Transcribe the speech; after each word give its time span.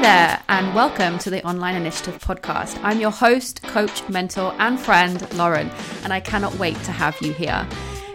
there, 0.00 0.42
and 0.48 0.74
welcome 0.74 1.18
to 1.18 1.28
the 1.28 1.46
Online 1.46 1.74
Initiative 1.74 2.18
podcast. 2.24 2.80
I'm 2.82 3.00
your 3.00 3.10
host, 3.10 3.62
coach, 3.64 4.08
mentor, 4.08 4.54
and 4.58 4.80
friend, 4.80 5.30
Lauren, 5.34 5.70
and 6.04 6.10
I 6.10 6.20
cannot 6.20 6.54
wait 6.54 6.76
to 6.84 6.90
have 6.90 7.20
you 7.20 7.34
here. 7.34 7.68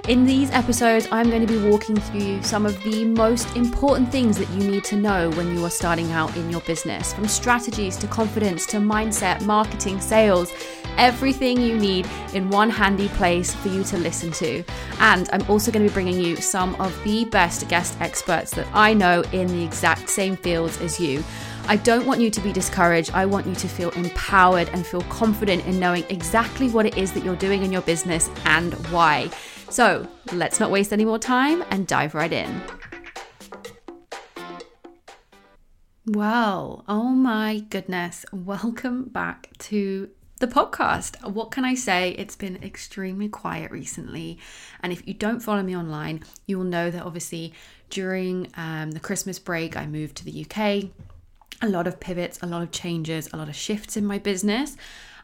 In 0.08 0.26
these 0.26 0.50
episodes, 0.50 1.08
I'm 1.12 1.30
going 1.30 1.46
to 1.46 1.48
be 1.48 1.70
walking 1.70 1.96
through 1.96 2.42
some 2.42 2.66
of 2.66 2.82
the 2.82 3.06
most 3.06 3.56
important 3.56 4.12
things 4.12 4.36
that 4.40 4.50
you 4.50 4.72
need 4.72 4.84
to 4.86 4.96
know 4.96 5.30
when 5.32 5.56
you 5.56 5.64
are 5.64 5.70
starting 5.70 6.12
out 6.12 6.36
in 6.36 6.50
your 6.50 6.62
business 6.62 7.14
from 7.14 7.28
strategies 7.28 7.98
to 7.98 8.08
confidence 8.08 8.66
to 8.68 8.78
mindset, 8.78 9.46
marketing, 9.46 10.02
sales, 10.02 10.52
everything 10.98 11.62
you 11.62 11.78
need 11.78 12.08
in 12.34 12.50
one 12.50 12.72
handy 12.72 13.10
place 13.10 13.54
for 13.54 13.68
you 13.68 13.84
to 13.84 13.98
listen 14.00 14.32
to. 14.32 14.64
And 15.00 15.30
I'm 15.32 15.48
also 15.48 15.72
going 15.72 15.86
to 15.86 15.92
be 15.92 15.94
bringing 15.94 16.20
you 16.20 16.36
some 16.38 16.74
of 16.76 17.00
the 17.04 17.26
best 17.26 17.68
guest 17.68 17.96
experts 18.00 18.50
that 18.52 18.68
I 18.74 18.96
know 18.96 19.22
in 19.34 19.46
the 19.48 19.64
exact 19.64 20.10
same 20.10 20.36
fields 20.36 20.82
as 20.82 21.00
you. 21.00 21.24
I 21.68 21.78
don't 21.78 22.06
want 22.06 22.22
you 22.22 22.30
to 22.30 22.42
be 22.42 22.54
discouraged. 22.54 23.10
I 23.16 23.26
want 23.26 23.48
you 23.48 23.56
to 23.56 23.68
feel 23.68 23.90
empowered 23.92 24.70
and 24.70 24.86
feel 24.86 25.02
confident 25.04 25.66
in 25.66 25.80
knowing 25.80 26.04
exactly 26.10 26.70
what 26.70 26.86
it 26.86 26.96
is 26.96 27.12
that 27.14 27.24
you're 27.24 27.36
doing 27.36 27.64
in 27.64 27.72
your 27.72 27.82
business 27.82 28.30
and 28.46 28.76
why. 28.92 29.32
So 29.72 30.08
let's 30.32 30.60
not 30.60 30.70
waste 30.70 30.94
any 30.94 31.06
more 31.06 31.18
time 31.18 31.64
and 31.72 31.88
dive 31.88 32.14
right 32.14 32.32
in. 32.32 32.62
Well, 36.06 36.86
oh 36.88 37.10
my 37.10 37.64
goodness, 37.72 38.28
welcome 38.32 39.06
back 39.06 39.50
to 39.58 40.12
the 40.40 40.48
podcast. 40.48 41.28
What 41.28 41.50
can 41.50 41.66
I 41.66 41.74
say? 41.74 42.12
It's 42.12 42.36
been 42.36 42.62
extremely 42.62 43.28
quiet 43.28 43.72
recently. 43.72 44.38
And 44.84 44.94
if 44.94 45.08
you 45.08 45.16
don't 45.16 45.40
follow 45.40 45.64
me 45.64 45.76
online, 45.76 46.24
you 46.46 46.60
will 46.60 46.66
know 46.66 46.92
that 46.92 47.04
obviously 47.04 47.54
during 47.90 48.52
um, 48.56 48.92
the 48.92 49.00
Christmas 49.00 49.40
break, 49.40 49.76
I 49.76 49.88
moved 49.88 50.18
to 50.18 50.26
the 50.26 50.46
UK. 50.46 50.92
A 51.66 51.70
lot 51.70 51.88
of 51.88 52.00
pivots, 52.00 52.38
a 52.44 52.46
lot 52.46 52.62
of 52.62 52.70
changes, 52.70 53.28
a 53.34 53.38
lot 53.38 53.50
of 53.50 53.56
shifts 53.56 53.98
in 53.98 54.06
my 54.06 54.20
business. 54.20 54.78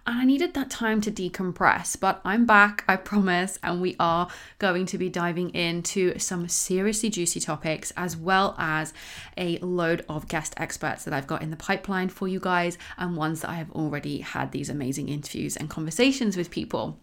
And 0.08 0.18
I 0.18 0.26
needed 0.26 0.56
that 0.56 0.72
time 0.72 1.00
to 1.02 1.12
decompress, 1.12 2.00
but 2.00 2.20
I'm 2.26 2.48
back, 2.48 2.84
I 2.88 2.96
promise, 2.96 3.60
and 3.62 3.80
we 3.80 3.96
are 4.00 4.28
going 4.58 4.88
to 4.88 4.98
be 4.98 5.08
diving 5.08 5.52
into 5.52 6.18
some 6.18 6.48
seriously 6.48 7.12
juicy 7.12 7.42
topics 7.42 7.94
as 7.96 8.18
well 8.18 8.56
as 8.58 8.92
a 9.38 9.60
load 9.60 10.04
of 10.10 10.28
guest 10.28 10.56
experts 10.58 11.04
that 11.04 11.14
I've 11.14 11.28
got 11.28 11.44
in 11.44 11.52
the 11.52 11.58
pipeline 11.58 12.10
for 12.10 12.28
you 12.28 12.40
guys 12.40 12.80
and 12.98 13.16
ones 13.16 13.42
that 13.42 13.52
I 13.52 13.56
have 13.56 13.72
already 13.74 14.22
had 14.22 14.52
these 14.52 14.72
amazing 14.72 15.10
interviews 15.10 15.56
and 15.56 15.70
conversations 15.70 16.36
with 16.36 16.50
people. 16.50 16.98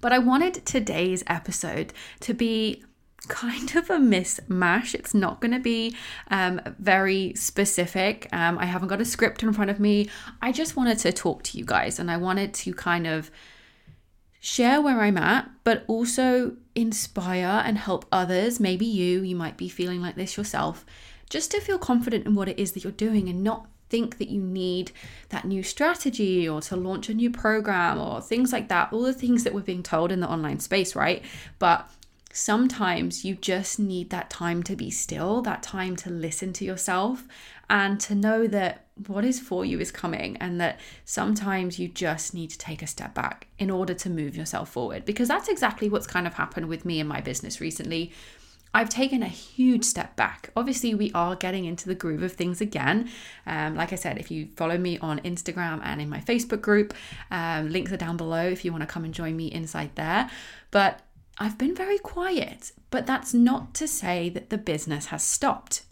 But 0.00 0.14
I 0.14 0.18
wanted 0.18 0.64
today's 0.64 1.22
episode 1.26 1.92
to 2.20 2.32
be 2.32 2.84
kind 3.28 3.76
of 3.76 3.90
a 3.90 3.96
mismatch. 3.96 4.94
It's 4.94 5.14
not 5.14 5.40
going 5.40 5.52
to 5.52 5.60
be 5.60 5.96
um, 6.30 6.60
very 6.78 7.34
specific. 7.34 8.28
Um, 8.32 8.58
I 8.58 8.66
haven't 8.66 8.88
got 8.88 9.00
a 9.00 9.04
script 9.04 9.42
in 9.42 9.52
front 9.52 9.70
of 9.70 9.80
me. 9.80 10.08
I 10.40 10.52
just 10.52 10.76
wanted 10.76 10.98
to 11.00 11.12
talk 11.12 11.42
to 11.44 11.58
you 11.58 11.64
guys 11.64 11.98
and 11.98 12.10
I 12.10 12.16
wanted 12.16 12.54
to 12.54 12.74
kind 12.74 13.06
of 13.06 13.30
share 14.40 14.80
where 14.80 15.00
I'm 15.00 15.18
at, 15.18 15.50
but 15.64 15.84
also 15.86 16.56
inspire 16.74 17.62
and 17.64 17.76
help 17.76 18.06
others. 18.10 18.58
Maybe 18.58 18.86
you, 18.86 19.22
you 19.22 19.36
might 19.36 19.56
be 19.56 19.68
feeling 19.68 20.00
like 20.00 20.16
this 20.16 20.36
yourself, 20.36 20.86
just 21.28 21.50
to 21.50 21.60
feel 21.60 21.78
confident 21.78 22.26
in 22.26 22.34
what 22.34 22.48
it 22.48 22.58
is 22.58 22.72
that 22.72 22.82
you're 22.82 22.92
doing 22.92 23.28
and 23.28 23.44
not 23.44 23.66
think 23.90 24.18
that 24.18 24.28
you 24.28 24.40
need 24.40 24.92
that 25.28 25.44
new 25.44 25.62
strategy 25.62 26.48
or 26.48 26.60
to 26.62 26.76
launch 26.76 27.08
a 27.08 27.14
new 27.14 27.30
program 27.30 27.98
or 27.98 28.20
things 28.20 28.52
like 28.52 28.68
that. 28.68 28.92
All 28.92 29.02
the 29.02 29.12
things 29.12 29.44
that 29.44 29.52
we're 29.52 29.60
being 29.60 29.82
told 29.82 30.10
in 30.10 30.20
the 30.20 30.28
online 30.28 30.60
space, 30.60 30.96
right? 30.96 31.22
But 31.58 31.90
sometimes 32.32 33.24
you 33.24 33.34
just 33.34 33.78
need 33.78 34.10
that 34.10 34.30
time 34.30 34.62
to 34.64 34.76
be 34.76 34.90
still, 34.90 35.42
that 35.42 35.62
time 35.62 35.96
to 35.96 36.10
listen 36.10 36.52
to 36.54 36.64
yourself, 36.64 37.26
and 37.68 38.00
to 38.00 38.14
know 38.14 38.46
that 38.46 38.86
what 39.06 39.24
is 39.24 39.40
for 39.40 39.64
you 39.64 39.80
is 39.80 39.90
coming, 39.90 40.36
and 40.38 40.60
that 40.60 40.80
sometimes 41.04 41.78
you 41.78 41.88
just 41.88 42.34
need 42.34 42.50
to 42.50 42.58
take 42.58 42.82
a 42.82 42.86
step 42.86 43.14
back 43.14 43.48
in 43.58 43.70
order 43.70 43.94
to 43.94 44.10
move 44.10 44.36
yourself 44.36 44.68
forward. 44.70 45.04
Because 45.04 45.28
that's 45.28 45.48
exactly 45.48 45.88
what's 45.88 46.06
kind 46.06 46.26
of 46.26 46.34
happened 46.34 46.66
with 46.66 46.84
me 46.84 47.00
and 47.00 47.08
my 47.08 47.20
business 47.20 47.60
recently. 47.60 48.12
I've 48.72 48.88
taken 48.88 49.22
a 49.24 49.28
huge 49.28 49.84
step 49.84 50.14
back. 50.14 50.50
Obviously, 50.54 50.94
we 50.94 51.10
are 51.12 51.34
getting 51.34 51.64
into 51.64 51.88
the 51.88 51.94
groove 51.96 52.22
of 52.22 52.34
things 52.34 52.60
again. 52.60 53.10
Um, 53.44 53.74
like 53.74 53.92
I 53.92 53.96
said, 53.96 54.18
if 54.18 54.30
you 54.30 54.46
follow 54.56 54.78
me 54.78 54.96
on 54.98 55.18
Instagram 55.20 55.80
and 55.82 56.00
in 56.00 56.08
my 56.08 56.20
Facebook 56.20 56.60
group, 56.60 56.94
um, 57.32 57.68
links 57.70 57.90
are 57.90 57.96
down 57.96 58.16
below 58.16 58.44
if 58.46 58.64
you 58.64 58.70
want 58.70 58.82
to 58.82 58.86
come 58.86 59.04
and 59.04 59.12
join 59.12 59.36
me 59.36 59.48
inside 59.48 59.90
there. 59.96 60.30
But 60.70 61.00
I've 61.42 61.56
been 61.56 61.74
very 61.74 61.98
quiet, 61.98 62.72
but 62.90 63.06
that's 63.06 63.32
not 63.32 63.72
to 63.76 63.88
say 63.88 64.28
that 64.28 64.50
the 64.50 64.58
business 64.58 65.06
has 65.06 65.22
stopped. 65.22 65.84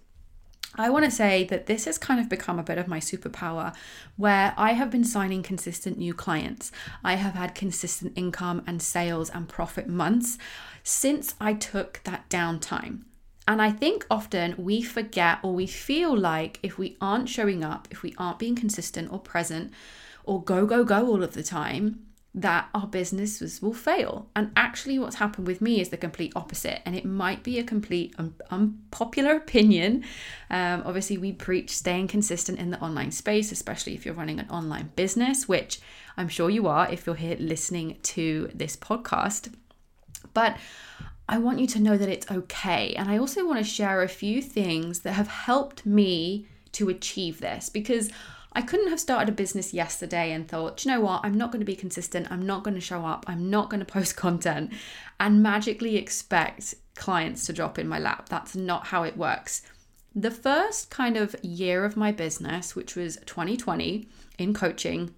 I 0.74 0.90
want 0.90 1.06
to 1.06 1.10
say 1.10 1.44
that 1.44 1.64
this 1.64 1.86
has 1.86 1.96
kind 1.96 2.20
of 2.20 2.28
become 2.28 2.58
a 2.58 2.62
bit 2.62 2.76
of 2.76 2.86
my 2.86 3.00
superpower 3.00 3.74
where 4.16 4.52
I 4.58 4.72
have 4.72 4.90
been 4.90 5.04
signing 5.04 5.42
consistent 5.42 5.96
new 5.96 6.12
clients. 6.12 6.70
I 7.02 7.14
have 7.14 7.32
had 7.32 7.54
consistent 7.54 8.12
income 8.14 8.62
and 8.66 8.82
sales 8.82 9.30
and 9.30 9.48
profit 9.48 9.88
months 9.88 10.36
since 10.82 11.34
I 11.40 11.54
took 11.54 12.02
that 12.04 12.28
downtime. 12.28 13.04
And 13.48 13.62
I 13.62 13.70
think 13.70 14.06
often 14.10 14.54
we 14.58 14.82
forget 14.82 15.38
or 15.42 15.54
we 15.54 15.66
feel 15.66 16.14
like 16.14 16.60
if 16.62 16.76
we 16.76 16.98
aren't 17.00 17.30
showing 17.30 17.64
up, 17.64 17.88
if 17.90 18.02
we 18.02 18.14
aren't 18.18 18.38
being 18.38 18.54
consistent 18.54 19.10
or 19.10 19.18
present 19.18 19.72
or 20.24 20.44
go, 20.44 20.66
go, 20.66 20.84
go 20.84 21.06
all 21.06 21.22
of 21.22 21.32
the 21.32 21.42
time, 21.42 22.07
that 22.34 22.68
our 22.74 22.86
businesses 22.86 23.60
will 23.62 23.72
fail. 23.72 24.28
And 24.36 24.52
actually, 24.56 24.98
what's 24.98 25.16
happened 25.16 25.46
with 25.46 25.60
me 25.60 25.80
is 25.80 25.88
the 25.88 25.96
complete 25.96 26.32
opposite. 26.36 26.82
And 26.86 26.94
it 26.94 27.04
might 27.04 27.42
be 27.42 27.58
a 27.58 27.64
complete 27.64 28.14
un- 28.18 28.34
unpopular 28.50 29.36
opinion. 29.36 30.04
Um, 30.50 30.82
obviously, 30.84 31.18
we 31.18 31.32
preach 31.32 31.70
staying 31.70 32.08
consistent 32.08 32.58
in 32.58 32.70
the 32.70 32.80
online 32.80 33.10
space, 33.12 33.50
especially 33.50 33.94
if 33.94 34.04
you're 34.04 34.14
running 34.14 34.38
an 34.38 34.48
online 34.50 34.92
business, 34.94 35.48
which 35.48 35.80
I'm 36.16 36.28
sure 36.28 36.50
you 36.50 36.66
are 36.66 36.90
if 36.90 37.06
you're 37.06 37.14
here 37.14 37.36
listening 37.38 37.96
to 38.02 38.50
this 38.54 38.76
podcast. 38.76 39.52
But 40.34 40.58
I 41.28 41.38
want 41.38 41.60
you 41.60 41.66
to 41.68 41.80
know 41.80 41.96
that 41.96 42.08
it's 42.08 42.30
okay. 42.30 42.94
And 42.94 43.10
I 43.10 43.18
also 43.18 43.46
want 43.46 43.58
to 43.58 43.64
share 43.64 44.02
a 44.02 44.08
few 44.08 44.40
things 44.42 45.00
that 45.00 45.12
have 45.12 45.28
helped 45.28 45.84
me 45.84 46.46
to 46.72 46.88
achieve 46.88 47.40
this 47.40 47.68
because 47.68 48.10
I 48.52 48.62
couldn't 48.62 48.88
have 48.88 49.00
started 49.00 49.28
a 49.28 49.32
business 49.32 49.74
yesterday 49.74 50.32
and 50.32 50.48
thought, 50.48 50.84
you 50.84 50.90
know 50.90 51.00
what, 51.00 51.20
I'm 51.24 51.36
not 51.36 51.52
going 51.52 51.60
to 51.60 51.66
be 51.66 51.76
consistent, 51.76 52.30
I'm 52.30 52.46
not 52.46 52.64
going 52.64 52.74
to 52.74 52.80
show 52.80 53.04
up, 53.04 53.24
I'm 53.28 53.50
not 53.50 53.70
going 53.70 53.80
to 53.84 53.86
post 53.86 54.16
content, 54.16 54.72
and 55.20 55.42
magically 55.42 55.96
expect 55.96 56.74
clients 56.94 57.46
to 57.46 57.52
drop 57.52 57.78
in 57.78 57.88
my 57.88 57.98
lap. 57.98 58.28
That's 58.28 58.56
not 58.56 58.88
how 58.88 59.02
it 59.02 59.16
works. 59.16 59.62
The 60.14 60.30
first 60.30 60.90
kind 60.90 61.16
of 61.16 61.36
year 61.42 61.84
of 61.84 61.96
my 61.96 62.10
business, 62.10 62.74
which 62.74 62.96
was 62.96 63.18
2020 63.26 64.08
in 64.38 64.54
coaching, 64.54 65.14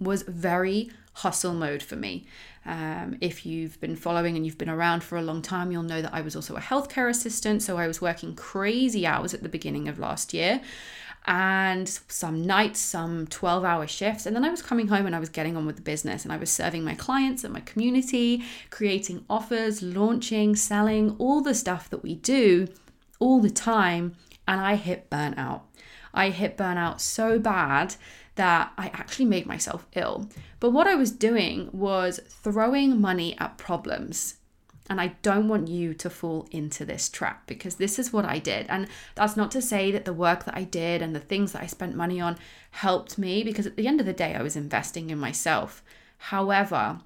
was 0.00 0.22
very 0.22 0.90
hustle 1.12 1.52
mode 1.52 1.82
for 1.82 1.96
me. 1.96 2.26
Um, 2.64 3.16
if 3.20 3.44
you've 3.46 3.80
been 3.80 3.96
following 3.96 4.36
and 4.36 4.44
you've 4.44 4.58
been 4.58 4.70
around 4.70 5.04
for 5.04 5.16
a 5.16 5.22
long 5.22 5.42
time, 5.42 5.70
you'll 5.70 5.82
know 5.82 6.02
that 6.02 6.14
I 6.14 6.22
was 6.22 6.34
also 6.34 6.56
a 6.56 6.60
healthcare 6.60 7.08
assistant. 7.08 7.62
So 7.62 7.78
I 7.78 7.86
was 7.86 8.00
working 8.00 8.34
crazy 8.34 9.06
hours 9.06 9.34
at 9.34 9.42
the 9.42 9.48
beginning 9.48 9.88
of 9.88 9.98
last 9.98 10.34
year 10.34 10.60
and 11.30 11.88
some 12.08 12.44
nights, 12.44 12.80
some 12.80 13.24
12 13.28 13.64
hour 13.64 13.86
shifts. 13.86 14.26
And 14.26 14.34
then 14.34 14.44
I 14.44 14.50
was 14.50 14.62
coming 14.62 14.88
home 14.88 15.06
and 15.06 15.14
I 15.14 15.20
was 15.20 15.28
getting 15.28 15.56
on 15.56 15.64
with 15.64 15.76
the 15.76 15.82
business 15.82 16.24
and 16.24 16.32
I 16.32 16.36
was 16.36 16.50
serving 16.50 16.82
my 16.82 16.96
clients 16.96 17.44
and 17.44 17.54
my 17.54 17.60
community, 17.60 18.42
creating 18.70 19.24
offers, 19.30 19.80
launching, 19.80 20.56
selling, 20.56 21.14
all 21.18 21.40
the 21.40 21.54
stuff 21.54 21.88
that 21.90 22.02
we 22.02 22.16
do 22.16 22.66
all 23.20 23.40
the 23.40 23.48
time. 23.48 24.16
And 24.48 24.60
I 24.60 24.74
hit 24.74 25.08
burnout. 25.08 25.60
I 26.12 26.30
hit 26.30 26.56
burnout 26.56 26.98
so 26.98 27.38
bad 27.38 27.94
that 28.34 28.72
I 28.76 28.88
actually 28.88 29.26
made 29.26 29.46
myself 29.46 29.86
ill. 29.94 30.28
But 30.58 30.72
what 30.72 30.88
I 30.88 30.96
was 30.96 31.12
doing 31.12 31.70
was 31.72 32.18
throwing 32.28 33.00
money 33.00 33.38
at 33.38 33.56
problems 33.56 34.34
and 34.90 35.00
I 35.00 35.14
don't 35.22 35.46
want 35.46 35.68
you 35.68 35.94
to 35.94 36.10
fall 36.10 36.48
into 36.50 36.84
this 36.84 37.08
trap 37.08 37.46
because 37.46 37.76
this 37.76 37.96
is 37.96 38.12
what 38.12 38.24
I 38.24 38.40
did. 38.40 38.66
And 38.68 38.88
that's 39.14 39.36
not 39.36 39.52
to 39.52 39.62
say 39.62 39.92
that 39.92 40.04
the 40.04 40.12
work 40.12 40.44
that 40.46 40.56
I 40.56 40.64
did 40.64 41.00
and 41.00 41.14
the 41.14 41.20
things 41.20 41.52
that 41.52 41.62
I 41.62 41.66
spent 41.66 41.94
money 41.94 42.20
on 42.20 42.36
helped 42.72 43.16
me 43.16 43.44
because 43.44 43.66
at 43.66 43.76
the 43.76 43.86
end 43.86 44.00
of 44.00 44.06
the 44.06 44.12
day, 44.12 44.34
I 44.34 44.42
was 44.42 44.56
investing 44.56 45.08
in 45.08 45.18
myself. 45.18 45.84
However, 46.18 46.98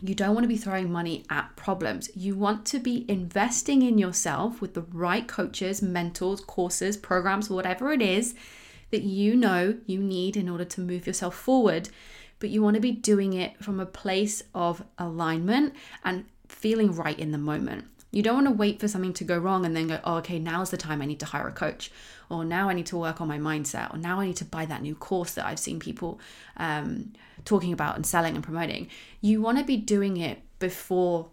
you 0.00 0.14
don't 0.14 0.34
want 0.34 0.44
to 0.44 0.48
be 0.48 0.56
throwing 0.56 0.90
money 0.90 1.24
at 1.28 1.54
problems. 1.54 2.08
You 2.16 2.34
want 2.34 2.64
to 2.66 2.78
be 2.78 3.04
investing 3.08 3.82
in 3.82 3.98
yourself 3.98 4.62
with 4.62 4.72
the 4.72 4.86
right 4.90 5.28
coaches, 5.28 5.82
mentors, 5.82 6.40
courses, 6.40 6.96
programs, 6.96 7.50
whatever 7.50 7.92
it 7.92 8.00
is 8.00 8.34
that 8.90 9.02
you 9.02 9.36
know 9.36 9.78
you 9.84 10.00
need 10.00 10.34
in 10.34 10.48
order 10.48 10.64
to 10.64 10.80
move 10.80 11.06
yourself 11.06 11.34
forward. 11.34 11.90
But 12.38 12.48
you 12.48 12.62
want 12.62 12.74
to 12.74 12.80
be 12.80 12.90
doing 12.90 13.34
it 13.34 13.62
from 13.62 13.78
a 13.78 13.86
place 13.86 14.42
of 14.54 14.82
alignment 14.98 15.74
and 16.04 16.24
feeling 16.52 16.94
right 16.94 17.18
in 17.18 17.32
the 17.32 17.38
moment. 17.38 17.86
You 18.10 18.22
don't 18.22 18.34
want 18.34 18.46
to 18.48 18.52
wait 18.52 18.78
for 18.78 18.88
something 18.88 19.14
to 19.14 19.24
go 19.24 19.38
wrong 19.38 19.64
and 19.64 19.74
then 19.74 19.88
go, 19.88 19.98
oh, 20.04 20.16
okay, 20.16 20.38
now's 20.38 20.70
the 20.70 20.76
time 20.76 21.00
I 21.00 21.06
need 21.06 21.20
to 21.20 21.26
hire 21.26 21.48
a 21.48 21.52
coach, 21.52 21.90
or 22.28 22.44
now 22.44 22.68
I 22.68 22.74
need 22.74 22.86
to 22.86 22.96
work 22.98 23.22
on 23.22 23.28
my 23.28 23.38
mindset, 23.38 23.92
or 23.92 23.96
now 23.96 24.20
I 24.20 24.26
need 24.26 24.36
to 24.36 24.44
buy 24.44 24.66
that 24.66 24.82
new 24.82 24.94
course 24.94 25.32
that 25.34 25.46
I've 25.46 25.58
seen 25.58 25.80
people 25.80 26.20
um, 26.58 27.14
talking 27.46 27.72
about 27.72 27.96
and 27.96 28.06
selling 28.06 28.34
and 28.34 28.44
promoting. 28.44 28.88
You 29.22 29.40
want 29.40 29.58
to 29.58 29.64
be 29.64 29.78
doing 29.78 30.18
it 30.18 30.42
before 30.58 31.30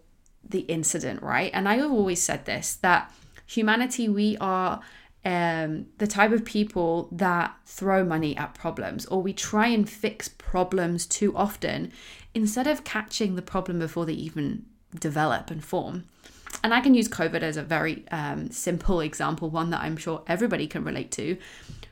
the 0.47 0.61
incident, 0.61 1.21
right? 1.21 1.51
And 1.53 1.67
I 1.67 1.75
have 1.77 1.91
always 1.91 2.21
said 2.21 2.45
this 2.45 2.75
that 2.75 3.13
humanity, 3.45 4.07
we 4.07 4.37
are 4.39 4.79
um, 5.25 5.87
the 5.97 6.07
type 6.07 6.31
of 6.31 6.45
people 6.45 7.09
that 7.11 7.55
throw 7.65 8.05
money 8.05 8.37
at 8.37 8.53
problems, 8.53 9.05
or 9.07 9.21
we 9.21 9.33
try 9.33 9.67
and 9.67 9.87
fix 9.89 10.29
problems 10.29 11.05
too 11.05 11.35
often 11.35 11.91
instead 12.33 12.67
of 12.67 12.85
catching 12.85 13.35
the 13.35 13.41
problem 13.41 13.79
before 13.79 14.05
they 14.05 14.13
even 14.13 14.65
develop 14.97 15.51
and 15.51 15.63
form. 15.63 16.05
And 16.63 16.73
I 16.73 16.81
can 16.81 16.93
use 16.93 17.07
COVID 17.07 17.41
as 17.41 17.57
a 17.57 17.63
very 17.63 18.05
um, 18.11 18.49
simple 18.51 18.99
example, 19.01 19.49
one 19.49 19.69
that 19.69 19.81
I'm 19.81 19.97
sure 19.97 20.23
everybody 20.27 20.67
can 20.67 20.83
relate 20.83 21.11
to. 21.11 21.37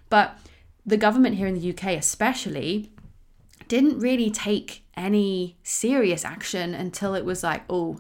But 0.10 0.38
the 0.86 0.98
government 0.98 1.36
here 1.36 1.48
in 1.48 1.60
the 1.60 1.70
UK, 1.70 1.98
especially, 1.98 2.92
didn't 3.68 4.00
really 4.00 4.32
take 4.32 4.84
any 4.96 5.58
serious 5.64 6.26
action 6.26 6.74
until 6.74 7.14
it 7.14 7.26
was 7.26 7.44
like, 7.44 7.64
oh, 7.70 8.00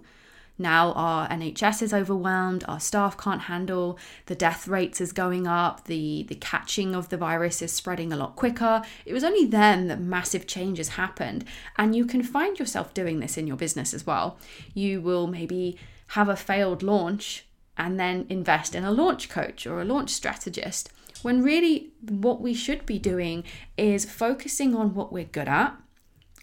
now 0.57 0.91
our 0.93 1.27
NHS 1.29 1.81
is 1.81 1.93
overwhelmed, 1.93 2.63
our 2.67 2.79
staff 2.79 3.17
can't 3.17 3.41
handle, 3.41 3.99
the 4.25 4.35
death 4.35 4.67
rates 4.67 4.99
is 4.99 5.11
going 5.11 5.45
up, 5.45 5.85
the, 5.85 6.25
the 6.27 6.35
catching 6.35 6.95
of 6.95 7.09
the 7.09 7.17
virus 7.17 7.61
is 7.61 7.71
spreading 7.71 8.11
a 8.11 8.17
lot 8.17 8.35
quicker. 8.35 8.81
It 9.05 9.13
was 9.13 9.23
only 9.23 9.45
then 9.45 9.87
that 9.87 10.01
massive 10.01 10.47
changes 10.47 10.89
happened. 10.89 11.45
And 11.77 11.95
you 11.95 12.05
can 12.05 12.23
find 12.23 12.57
yourself 12.57 12.93
doing 12.93 13.19
this 13.19 13.37
in 13.37 13.47
your 13.47 13.57
business 13.57 13.93
as 13.93 14.05
well. 14.05 14.37
You 14.73 15.01
will 15.01 15.27
maybe 15.27 15.77
have 16.07 16.29
a 16.29 16.35
failed 16.35 16.81
launch 16.81 17.45
and 17.77 17.99
then 17.99 18.25
invest 18.29 18.73
in 18.73 18.83
a 18.83 18.91
launch 18.91 19.29
coach 19.29 19.67
or 19.67 19.81
a 19.81 19.85
launch 19.85 20.09
strategist. 20.09 20.89
When 21.21 21.43
really, 21.43 21.91
what 22.07 22.41
we 22.41 22.53
should 22.53 22.85
be 22.85 22.99
doing 22.99 23.43
is 23.75 24.05
focusing 24.05 24.75
on 24.75 24.93
what 24.93 25.11
we're 25.11 25.25
good 25.25 25.47
at 25.47 25.77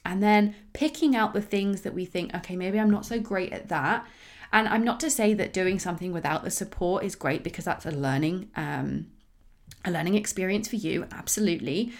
and 0.04 0.22
then 0.22 0.54
picking 0.72 1.16
out 1.16 1.32
the 1.32 1.40
things 1.40 1.80
that 1.82 1.94
we 1.94 2.04
think, 2.04 2.34
okay, 2.34 2.56
maybe 2.56 2.78
I'm 2.78 2.90
not 2.90 3.06
so 3.06 3.18
great 3.18 3.52
at 3.52 3.68
that. 3.68 4.06
And 4.52 4.68
I'm 4.68 4.84
not 4.84 5.00
to 5.00 5.10
say 5.10 5.34
that 5.34 5.52
doing 5.52 5.78
something 5.78 6.12
without 6.12 6.44
the 6.44 6.50
support 6.50 7.04
is 7.04 7.16
great 7.16 7.42
because 7.42 7.64
that's 7.64 7.86
a 7.86 7.90
learning, 7.90 8.50
um, 8.54 9.06
a 9.84 9.90
learning 9.90 10.14
experience 10.14 10.68
for 10.68 10.76
you, 10.76 11.06
absolutely. 11.10 11.92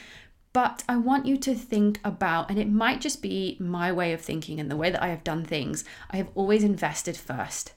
But 0.52 0.84
I 0.88 0.96
want 0.96 1.26
you 1.26 1.36
to 1.38 1.54
think 1.54 1.98
about, 2.04 2.50
and 2.50 2.58
it 2.58 2.70
might 2.70 3.00
just 3.00 3.20
be 3.20 3.56
my 3.58 3.90
way 3.90 4.12
of 4.12 4.20
thinking 4.20 4.60
and 4.60 4.70
the 4.70 4.76
way 4.76 4.90
that 4.90 5.02
I 5.02 5.08
have 5.08 5.24
done 5.24 5.44
things. 5.44 5.84
I 6.10 6.18
have 6.18 6.28
always 6.36 6.62
invested 6.62 7.16
first. 7.16 7.72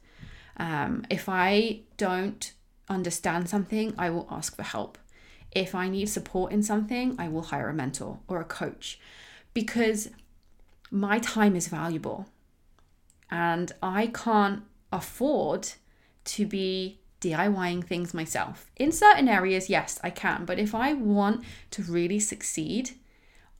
Um, 0.57 1.05
if 1.09 1.27
I 1.27 1.81
don't 1.97 2.53
understand 2.87 3.49
something, 3.49 3.95
I 3.97 4.11
will 4.11 4.27
ask 4.29 4.55
for 4.55 4.63
help. 4.63 4.99
If 5.51 5.73
I 5.73 5.89
need 5.89 6.07
support 6.07 6.51
in 6.51 6.61
something, 6.61 7.15
I 7.17 7.29
will 7.29 7.43
hire 7.43 7.69
a 7.69 7.73
mentor 7.73 8.19
or 8.27 8.39
a 8.39 8.45
coach 8.45 8.99
because 9.57 10.11
my 10.91 11.17
time 11.17 11.55
is 11.55 11.67
valuable 11.67 12.27
and 13.31 13.71
I 13.81 14.05
can't 14.05 14.61
afford 14.91 15.69
to 16.25 16.45
be 16.45 16.99
DIYing 17.21 17.83
things 17.83 18.13
myself. 18.13 18.69
In 18.75 18.91
certain 18.91 19.27
areas, 19.27 19.67
yes, 19.67 19.99
I 20.03 20.11
can, 20.11 20.45
but 20.45 20.59
if 20.59 20.75
I 20.75 20.93
want 20.93 21.43
to 21.71 21.81
really 21.81 22.19
succeed, 22.19 22.91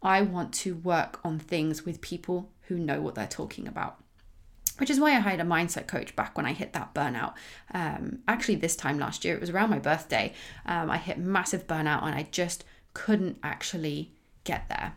I 0.04 0.22
want 0.22 0.54
to 0.66 0.76
work 0.76 1.20
on 1.24 1.40
things 1.40 1.84
with 1.84 2.00
people 2.00 2.52
who 2.68 2.78
know 2.78 3.02
what 3.02 3.16
they're 3.16 3.26
talking 3.26 3.68
about. 3.68 3.98
Which 4.78 4.92
is 4.92 5.00
why 5.00 5.16
I 5.16 5.20
hired 5.22 5.40
a 5.40 5.44
mindset 5.44 5.88
coach 5.88 6.16
back 6.16 6.38
when 6.38 6.46
I 6.46 6.54
hit 6.54 6.74
that 6.74 6.94
burnout. 6.94 7.34
Um, 7.74 8.20
actually, 8.28 8.58
this 8.58 8.76
time 8.76 9.00
last 9.00 9.26
year, 9.26 9.34
it 9.34 9.42
was 9.42 9.50
around 9.50 9.72
my 9.72 9.80
birthday. 9.80 10.36
Um, 10.68 10.92
I 10.92 10.98
hit 10.98 11.18
massive 11.18 11.66
burnout 11.66 12.04
and 12.04 12.14
I 12.14 12.28
just 12.30 12.66
couldn't 12.94 13.40
actually 13.42 14.12
get 14.44 14.70
there. 14.70 14.94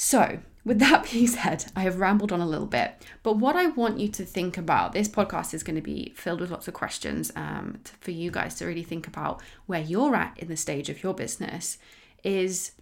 So, 0.00 0.38
with 0.64 0.78
that 0.78 1.08
being 1.10 1.26
said, 1.26 1.72
I 1.74 1.80
have 1.80 1.98
rambled 1.98 2.30
on 2.30 2.40
a 2.40 2.46
little 2.46 2.68
bit, 2.68 3.04
but 3.24 3.36
what 3.36 3.56
I 3.56 3.66
want 3.66 3.98
you 3.98 4.06
to 4.06 4.24
think 4.24 4.56
about 4.56 4.92
this 4.92 5.08
podcast 5.08 5.52
is 5.52 5.64
going 5.64 5.74
to 5.74 5.82
be 5.82 6.12
filled 6.14 6.40
with 6.40 6.52
lots 6.52 6.68
of 6.68 6.74
questions 6.74 7.32
um, 7.34 7.80
to, 7.82 7.92
for 8.00 8.12
you 8.12 8.30
guys 8.30 8.54
to 8.56 8.66
really 8.66 8.84
think 8.84 9.08
about 9.08 9.42
where 9.66 9.80
you're 9.80 10.14
at 10.14 10.38
in 10.38 10.46
the 10.46 10.56
stage 10.56 10.88
of 10.88 11.02
your 11.02 11.14
business 11.14 11.78
is 12.22 12.72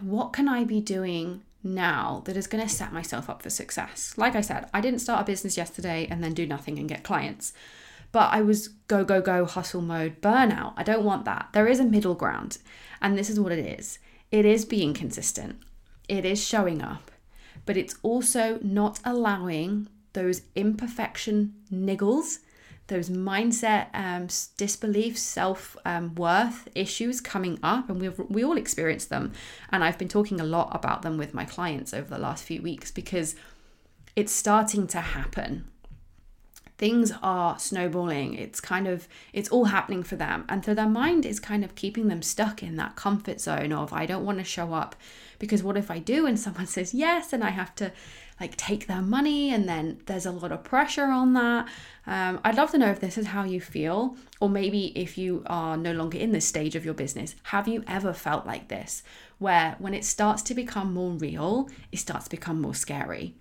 what 0.00 0.32
can 0.32 0.48
I 0.48 0.62
be 0.62 0.80
doing 0.80 1.42
now 1.64 2.22
that 2.26 2.36
is 2.36 2.46
going 2.46 2.62
to 2.62 2.72
set 2.72 2.92
myself 2.92 3.28
up 3.28 3.42
for 3.42 3.50
success? 3.50 4.14
Like 4.16 4.36
I 4.36 4.42
said, 4.42 4.70
I 4.72 4.80
didn't 4.80 5.00
start 5.00 5.22
a 5.22 5.24
business 5.24 5.56
yesterday 5.56 6.06
and 6.08 6.22
then 6.22 6.34
do 6.34 6.46
nothing 6.46 6.78
and 6.78 6.88
get 6.88 7.02
clients. 7.02 7.52
But 8.12 8.32
I 8.32 8.42
was 8.42 8.68
go, 8.86 9.04
go, 9.04 9.20
go, 9.20 9.44
hustle 9.44 9.82
mode, 9.82 10.20
burnout. 10.20 10.74
I 10.76 10.84
don't 10.84 11.04
want 11.04 11.24
that. 11.24 11.48
There 11.52 11.66
is 11.66 11.80
a 11.80 11.84
middle 11.84 12.14
ground. 12.14 12.58
And 13.00 13.18
this 13.18 13.28
is 13.28 13.40
what 13.40 13.50
it 13.50 13.58
is 13.58 13.98
it 14.30 14.44
is 14.44 14.64
being 14.64 14.94
consistent 14.94 15.56
it 16.08 16.24
is 16.24 16.44
showing 16.44 16.82
up, 16.82 17.10
but 17.66 17.76
it's 17.76 17.96
also 18.02 18.58
not 18.62 19.00
allowing 19.04 19.88
those 20.12 20.42
imperfection 20.54 21.54
niggles, 21.72 22.38
those 22.88 23.08
mindset 23.08 23.86
um, 23.94 24.28
disbelief, 24.56 25.16
self 25.16 25.76
um, 25.84 26.14
worth 26.14 26.68
issues 26.74 27.20
coming 27.20 27.58
up, 27.62 27.88
and 27.88 28.00
we 28.00 28.08
we 28.08 28.44
all 28.44 28.56
experience 28.56 29.06
them. 29.06 29.32
And 29.70 29.82
I've 29.82 29.98
been 29.98 30.08
talking 30.08 30.40
a 30.40 30.44
lot 30.44 30.74
about 30.74 31.02
them 31.02 31.16
with 31.16 31.32
my 31.32 31.44
clients 31.44 31.94
over 31.94 32.08
the 32.08 32.18
last 32.18 32.44
few 32.44 32.60
weeks 32.60 32.90
because 32.90 33.34
it's 34.14 34.32
starting 34.32 34.86
to 34.88 35.00
happen 35.00 35.64
things 36.78 37.12
are 37.22 37.58
snowballing. 37.58 38.34
It's 38.34 38.60
kind 38.60 38.88
of 38.88 39.06
it's 39.32 39.48
all 39.50 39.66
happening 39.66 40.02
for 40.02 40.16
them. 40.16 40.44
And 40.48 40.64
so 40.64 40.74
their 40.74 40.88
mind 40.88 41.24
is 41.24 41.38
kind 41.38 41.64
of 41.64 41.74
keeping 41.74 42.08
them 42.08 42.22
stuck 42.22 42.62
in 42.62 42.76
that 42.76 42.96
comfort 42.96 43.40
zone 43.40 43.72
of 43.72 43.92
i 43.92 44.06
don't 44.06 44.24
want 44.24 44.38
to 44.38 44.44
show 44.44 44.72
up 44.74 44.96
because 45.38 45.62
what 45.62 45.76
if 45.76 45.90
i 45.90 45.98
do? 45.98 46.26
And 46.26 46.38
someone 46.38 46.66
says 46.76 46.94
yes 46.94 47.32
and 47.32 47.44
i 47.44 47.50
have 47.50 47.74
to 47.76 47.92
like 48.40 48.56
take 48.56 48.86
their 48.86 49.02
money 49.02 49.50
and 49.50 49.68
then 49.68 50.00
there's 50.06 50.26
a 50.26 50.32
lot 50.32 50.50
of 50.50 50.64
pressure 50.64 51.04
on 51.04 51.34
that. 51.34 51.68
Um, 52.06 52.40
i'd 52.44 52.56
love 52.56 52.72
to 52.72 52.78
know 52.78 52.90
if 52.90 53.00
this 53.00 53.16
is 53.16 53.26
how 53.26 53.44
you 53.44 53.60
feel 53.60 54.16
or 54.40 54.48
maybe 54.48 54.86
if 54.98 55.16
you 55.16 55.44
are 55.46 55.76
no 55.76 55.92
longer 55.92 56.18
in 56.18 56.32
this 56.32 56.46
stage 56.46 56.74
of 56.74 56.84
your 56.84 56.94
business 56.94 57.36
have 57.44 57.68
you 57.68 57.84
ever 57.86 58.12
felt 58.12 58.46
like 58.46 58.68
this? 58.68 59.02
Where 59.38 59.76
when 59.78 59.94
it 59.94 60.04
starts 60.04 60.42
to 60.42 60.54
become 60.54 60.92
more 60.94 61.12
real 61.12 61.68
it 61.92 61.98
starts 61.98 62.24
to 62.24 62.30
become 62.30 62.60
more 62.60 62.74
scary 62.74 63.34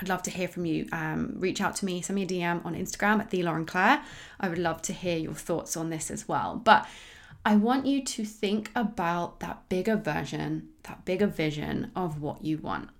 I'd 0.00 0.08
love 0.08 0.22
to 0.22 0.30
hear 0.30 0.48
from 0.48 0.66
you. 0.66 0.86
Um, 0.92 1.34
reach 1.36 1.60
out 1.60 1.76
to 1.76 1.84
me, 1.84 2.02
send 2.02 2.14
me 2.14 2.22
a 2.22 2.26
DM 2.26 2.64
on 2.64 2.74
Instagram 2.74 3.20
at 3.20 3.30
the 3.30 3.42
Lauren 3.42 3.66
Claire. 3.66 4.02
I 4.38 4.48
would 4.48 4.58
love 4.58 4.82
to 4.82 4.92
hear 4.92 5.16
your 5.16 5.34
thoughts 5.34 5.76
on 5.76 5.90
this 5.90 6.10
as 6.10 6.28
well. 6.28 6.56
But 6.56 6.86
I 7.44 7.56
want 7.56 7.86
you 7.86 8.04
to 8.04 8.24
think 8.24 8.70
about 8.74 9.40
that 9.40 9.68
bigger 9.68 9.96
version, 9.96 10.68
that 10.84 11.04
bigger 11.04 11.26
vision 11.26 11.90
of 11.96 12.20
what 12.20 12.44
you 12.44 12.58
want. 12.58 12.90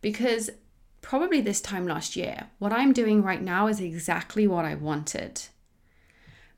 Because 0.00 0.50
probably 1.02 1.40
this 1.40 1.60
time 1.60 1.86
last 1.86 2.16
year, 2.16 2.48
what 2.58 2.72
I'm 2.72 2.92
doing 2.92 3.22
right 3.22 3.42
now 3.42 3.66
is 3.66 3.80
exactly 3.80 4.46
what 4.46 4.64
I 4.64 4.74
wanted. 4.74 5.42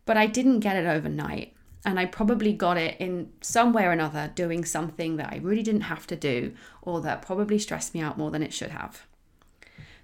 But 0.04 0.16
I 0.16 0.26
didn't 0.26 0.60
get 0.60 0.76
it 0.76 0.86
overnight. 0.86 1.54
And 1.84 1.98
I 1.98 2.06
probably 2.06 2.52
got 2.52 2.76
it 2.76 2.96
in 2.98 3.32
some 3.40 3.72
way 3.72 3.84
or 3.84 3.92
another 3.92 4.30
doing 4.34 4.64
something 4.64 5.16
that 5.16 5.32
I 5.32 5.36
really 5.36 5.62
didn't 5.62 5.82
have 5.82 6.06
to 6.08 6.16
do 6.16 6.54
or 6.82 7.00
that 7.02 7.22
probably 7.22 7.58
stressed 7.58 7.94
me 7.94 8.00
out 8.00 8.18
more 8.18 8.30
than 8.30 8.42
it 8.42 8.52
should 8.52 8.70
have. 8.70 9.06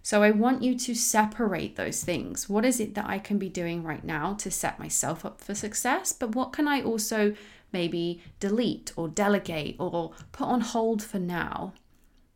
So 0.05 0.23
I 0.23 0.33
want 0.33 0.63
you 0.63 0.79
to 0.81 0.95
separate 0.95 1.77
those 1.77 2.05
things. 2.05 2.47
What 2.47 2.67
is 2.67 2.79
it 2.79 2.95
that 2.95 3.09
I 3.09 3.19
can 3.19 3.39
be 3.39 3.49
doing 3.49 3.83
right 3.83 4.05
now 4.05 4.35
to 4.35 4.51
set 4.51 4.79
myself 4.79 5.25
up 5.25 5.41
for 5.41 5.55
success? 5.55 6.13
But 6.13 6.35
what 6.35 6.53
can 6.53 6.69
I 6.69 6.83
also 6.83 7.35
maybe 7.73 8.23
delete 8.39 8.93
or 8.97 9.09
delegate 9.09 9.77
or 9.79 10.13
put 10.31 10.45
on 10.45 10.61
hold 10.61 11.03
for 11.03 11.19
now? 11.19 11.73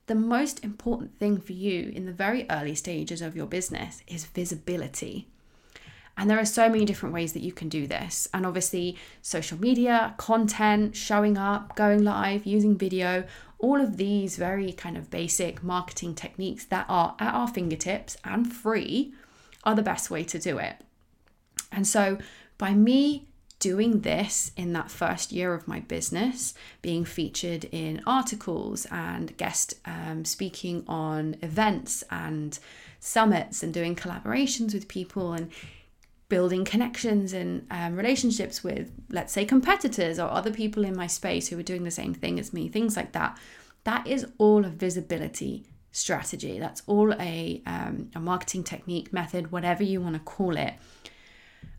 The 0.06 0.14
most 0.14 0.64
important 0.64 1.18
thing 1.18 1.42
for 1.42 1.52
you 1.52 1.92
in 1.94 2.06
the 2.06 2.12
very 2.12 2.46
early 2.48 2.74
stages 2.74 3.20
of 3.20 3.36
your 3.36 3.46
business 3.46 4.02
is 4.06 4.24
visibility. 4.24 5.28
And 6.16 6.30
there 6.30 6.40
are 6.40 6.46
so 6.46 6.70
many 6.70 6.86
different 6.86 7.14
ways 7.14 7.34
that 7.34 7.42
you 7.42 7.52
can 7.52 7.68
do 7.68 7.86
this. 7.86 8.28
And 8.32 8.46
obviously, 8.46 8.96
social 9.20 9.60
media, 9.60 10.14
content, 10.16 10.96
showing 10.96 11.36
up, 11.36 11.76
going 11.76 12.02
live, 12.02 12.46
using 12.46 12.78
video, 12.78 13.24
all 13.58 13.80
of 13.80 13.96
these 13.96 14.36
very 14.36 14.72
kind 14.72 14.96
of 14.96 15.10
basic 15.10 15.62
marketing 15.62 16.14
techniques 16.14 16.64
that 16.66 16.86
are 16.88 17.16
at 17.18 17.34
our 17.34 17.48
fingertips 17.48 18.16
and 18.24 18.52
free 18.52 19.12
are 19.64 19.74
the 19.74 19.82
best 19.82 20.10
way 20.10 20.22
to 20.24 20.38
do 20.38 20.58
it. 20.58 20.76
And 21.72 21.86
so, 21.86 22.18
by 22.56 22.72
me 22.74 23.28
doing 23.58 24.00
this 24.02 24.52
in 24.56 24.72
that 24.72 24.90
first 24.90 25.32
year 25.32 25.52
of 25.52 25.66
my 25.66 25.80
business, 25.80 26.54
being 26.80 27.04
featured 27.04 27.64
in 27.64 28.00
articles 28.06 28.86
and 28.90 29.36
guest 29.36 29.74
um, 29.84 30.24
speaking 30.24 30.84
on 30.86 31.36
events 31.42 32.04
and 32.10 32.58
summits 33.00 33.62
and 33.62 33.74
doing 33.74 33.96
collaborations 33.96 34.74
with 34.74 34.86
people 34.88 35.32
and 35.32 35.50
building 36.28 36.64
connections 36.64 37.32
and 37.32 37.66
um, 37.70 37.96
relationships 37.96 38.62
with, 38.62 38.90
let's 39.10 39.32
say, 39.32 39.44
competitors 39.44 40.18
or 40.18 40.30
other 40.30 40.52
people 40.52 40.84
in 40.84 40.96
my 40.96 41.06
space 41.06 41.48
who 41.48 41.58
are 41.58 41.62
doing 41.62 41.84
the 41.84 41.90
same 41.90 42.14
thing 42.14 42.38
as 42.38 42.52
me, 42.52 42.68
things 42.68 42.96
like 42.96 43.12
that. 43.12 43.38
That 43.84 44.06
is 44.06 44.26
all 44.36 44.64
a 44.64 44.68
visibility 44.68 45.64
strategy. 45.90 46.58
That's 46.58 46.82
all 46.86 47.14
a, 47.14 47.62
um, 47.64 48.10
a 48.14 48.20
marketing 48.20 48.64
technique, 48.64 49.12
method, 49.12 49.50
whatever 49.50 49.82
you 49.82 50.00
want 50.00 50.14
to 50.14 50.20
call 50.20 50.56
it. 50.56 50.74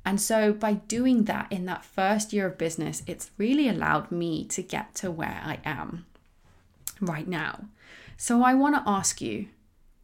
And 0.06 0.20
so, 0.20 0.53
by 0.53 0.74
doing 0.74 1.25
that 1.25 1.51
in 1.51 1.65
that 1.65 1.86
first 1.86 2.34
year 2.34 2.48
of 2.48 2.58
business, 2.58 3.03
it's 3.06 3.29
really 3.38 3.68
allowed 3.68 4.12
me 4.12 4.46
to 4.46 4.63
get 4.63 4.96
to 4.96 5.12
where 5.12 5.41
I 5.44 5.60
am 5.63 6.06
right 7.00 7.27
now. 7.27 7.65
So, 8.18 8.41
I 8.41 8.56
want 8.56 8.75
to 8.75 8.89
ask 8.89 9.22
you 9.22 9.48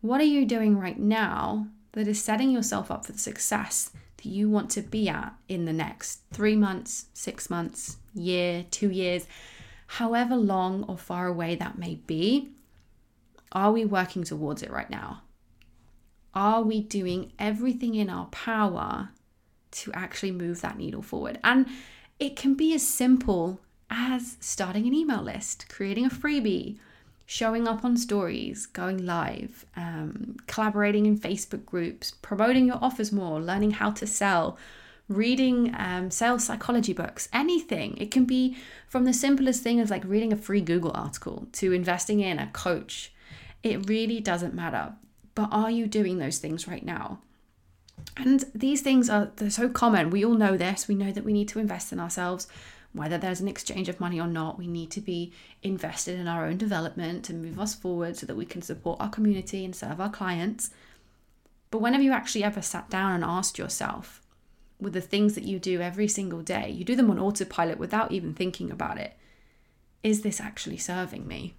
what 0.02 0.22
are 0.22 0.25
you 0.25 0.46
doing 0.46 0.78
right 0.78 1.00
now 1.00 1.68
that 1.94 2.08
is 2.08 2.22
setting 2.22 2.52
yourself 2.52 2.92
up 2.92 3.06
for 3.06 3.14
success 3.14 3.90
you 4.25 4.50
want 4.50 4.70
to 4.72 4.82
be 4.82 5.08
at 5.10 5.34
in 5.48 5.65
the 5.65 5.74
next 5.74 6.22
three 6.32 6.55
months, 6.55 7.05
six 7.13 7.50
months, 7.50 7.98
year, 8.13 8.65
two 8.72 8.89
years, 8.89 9.27
however 9.88 10.36
long 10.36 10.84
or 10.84 10.98
far 10.98 11.27
away 11.27 11.55
that 11.55 11.77
may 11.77 11.96
be, 11.96 12.50
are 13.51 13.72
we 13.72 13.86
working 13.86 14.24
towards 14.24 14.63
it 14.63 14.72
right 14.72 14.89
now? 14.89 15.22
Are 16.34 16.62
we 16.62 16.82
doing 16.82 17.32
everything 17.39 17.96
in 17.96 18.10
our 18.10 18.25
power 18.25 19.10
to 19.72 19.94
actually 19.94 20.32
move 20.32 20.62
that 20.62 20.77
needle 20.77 21.01
forward? 21.01 21.39
And 21.44 21.67
it 22.20 22.36
can 22.36 22.55
be 22.55 22.74
as 22.74 22.86
simple 22.86 23.62
as 23.89 24.38
starting 24.39 24.86
an 24.88 24.94
email 24.94 25.22
list, 25.22 25.67
creating 25.70 26.05
a 26.05 26.10
freebie, 26.10 26.77
showing 27.25 27.67
up 27.67 27.84
on 27.84 27.98
stories, 27.98 28.65
going 28.67 29.05
live, 29.05 29.65
um, 29.75 30.38
collaborating 30.48 31.05
in 31.05 31.17
Facebook 31.17 31.65
groups, 31.65 32.12
promoting 32.22 32.67
your 32.67 32.77
offers 32.82 33.12
more, 33.12 33.41
learning 33.41 33.72
how 33.72 33.91
to 33.91 34.05
sell, 34.05 34.58
reading 35.08 35.74
um, 35.77 36.12
sales 36.12 36.44
psychology 36.44 36.94
books, 36.94 37.27
anything. 37.34 37.98
It 37.98 38.12
can 38.12 38.25
be 38.25 38.58
from 38.88 39.05
the 39.05 39.13
simplest 39.13 39.63
thing 39.63 39.79
as 39.79 39.89
like 39.89 40.03
reading 40.05 40.32
a 40.32 40.38
free 40.38 40.62
Google 40.62 40.91
article 40.94 41.48
to 41.53 41.74
investing 41.74 42.20
in 42.20 42.38
a 42.38 42.48
coach. 42.48 43.12
It 43.63 43.89
really 43.89 44.20
doesn't 44.20 44.53
matter. 44.53 44.94
But 45.34 45.50
are 45.51 45.72
you 45.72 45.88
doing 45.88 46.20
those 46.20 46.38
things 46.38 46.67
right 46.67 46.86
now? 46.86 47.20
And 48.17 48.46
these 48.53 48.82
things 48.82 49.10
are 49.10 49.32
they're 49.36 49.50
so 49.50 49.67
common. 49.67 50.10
We 50.10 50.24
all 50.24 50.36
know 50.36 50.58
this. 50.58 50.88
We 50.88 50.96
know 50.96 51.12
that 51.12 51.25
we 51.25 51.34
need 51.34 51.50
to 51.50 51.60
invest 51.60 51.91
in 51.91 52.00
ourselves 52.00 52.48
whether 52.96 53.18
there's 53.18 53.42
an 53.42 53.48
exchange 53.48 53.90
of 53.90 54.00
money 54.00 54.20
or 54.20 54.28
not, 54.28 54.58
we 54.58 54.68
need 54.68 54.90
to 54.92 55.02
be 55.02 55.34
invested 55.62 56.18
in 56.18 56.28
our 56.28 56.46
own 56.46 56.58
development 56.58 57.25
to 57.25 57.34
move 57.34 57.60
us 57.60 57.75
forward 57.75 58.16
so 58.16 58.25
that 58.25 58.38
we 58.38 58.46
can 58.46 58.62
support 58.62 59.02
our 59.02 59.10
community 59.10 59.66
and 59.66 59.75
serve 59.75 60.00
our 60.00 60.10
clients. 60.10 60.70
But 61.72 61.80
when 61.80 61.94
have 61.94 62.02
you 62.02 62.14
actually 62.14 62.44
ever 62.44 62.62
sat 62.62 62.90
down 62.90 63.12
and 63.12 63.24
asked 63.24 63.58
yourself, 63.58 64.22
with 64.80 64.94
the 64.94 65.02
things 65.02 65.36
that 65.36 65.44
you 65.44 65.60
do 65.60 65.82
every 65.82 66.08
single 66.08 66.42
day, 66.42 66.70
you 66.70 66.84
do 66.84 66.96
them 66.96 67.10
on 67.10 67.20
autopilot 67.20 67.78
without 67.78 68.12
even 68.12 68.34
thinking 68.34 68.72
about 68.72 68.98
it, 68.98 69.18
is 70.04 70.22
this 70.22 70.40
actually 70.40 70.78
serving 70.78 71.28
me? 71.28 71.54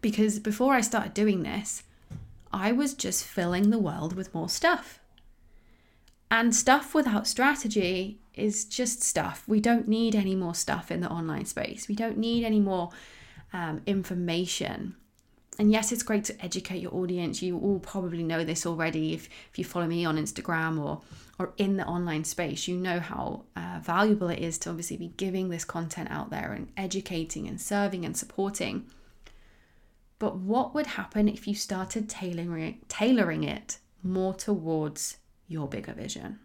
Because 0.00 0.38
before 0.38 0.74
I 0.74 0.80
started 0.80 1.14
doing 1.14 1.42
this, 1.42 1.82
I 2.52 2.72
was 2.72 2.94
just 2.94 3.24
filling 3.24 3.70
the 3.70 3.78
world 3.78 4.14
with 4.14 4.34
more 4.34 4.48
stuff. 4.48 5.00
And 6.30 6.54
stuff 6.54 6.94
without 6.94 7.26
strategy 7.26 8.20
is 8.34 8.64
just 8.64 9.02
stuff. 9.02 9.44
We 9.46 9.60
don't 9.60 9.88
need 9.88 10.14
any 10.14 10.34
more 10.34 10.54
stuff 10.54 10.90
in 10.90 11.00
the 11.00 11.08
online 11.08 11.46
space. 11.46 11.88
We 11.88 11.94
don't 11.94 12.18
need 12.18 12.44
any 12.44 12.60
more 12.60 12.90
um, 13.52 13.82
information. 13.86 14.94
And 15.58 15.72
yes, 15.72 15.90
it's 15.90 16.04
great 16.04 16.24
to 16.24 16.44
educate 16.44 16.80
your 16.80 16.94
audience. 16.94 17.42
You 17.42 17.58
all 17.58 17.80
probably 17.80 18.22
know 18.22 18.44
this 18.44 18.64
already 18.64 19.14
if, 19.14 19.28
if 19.50 19.58
you 19.58 19.64
follow 19.64 19.86
me 19.86 20.04
on 20.04 20.16
Instagram 20.16 20.80
or, 20.80 21.00
or 21.38 21.52
in 21.56 21.76
the 21.76 21.84
online 21.84 22.24
space. 22.24 22.68
You 22.68 22.76
know 22.76 23.00
how 23.00 23.44
uh, 23.56 23.80
valuable 23.82 24.28
it 24.28 24.38
is 24.38 24.58
to 24.58 24.70
obviously 24.70 24.98
be 24.98 25.08
giving 25.16 25.48
this 25.48 25.64
content 25.64 26.10
out 26.12 26.30
there 26.30 26.52
and 26.52 26.70
educating 26.76 27.48
and 27.48 27.60
serving 27.60 28.04
and 28.04 28.16
supporting. 28.16 28.86
But 30.20 30.36
what 30.36 30.74
would 30.74 30.86
happen 30.86 31.28
if 31.28 31.48
you 31.48 31.54
started 31.54 32.08
tailoring 32.08 32.80
tailoring 32.88 33.44
it 33.44 33.78
more 34.02 34.34
towards 34.34 35.16
your 35.48 35.66
bigger 35.66 35.92
vision? 35.92 36.38